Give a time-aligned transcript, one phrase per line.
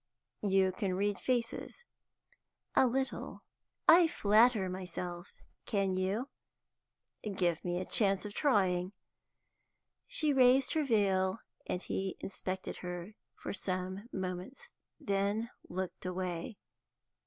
[0.41, 1.85] "You can read faces?"
[2.75, 3.43] "A little,
[3.87, 5.31] I flatter myself.
[5.67, 6.27] Can you?"
[7.21, 8.93] "Give me a chance of trying."
[10.07, 11.37] She raised her veil,
[11.67, 16.57] and he inspected her for some moments, then looked away.